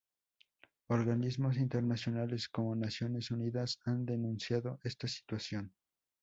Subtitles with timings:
[0.87, 5.75] Organismos internacionales como Naciones Unidas han denunciado esta situación.